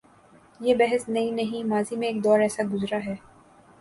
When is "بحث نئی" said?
0.75-1.29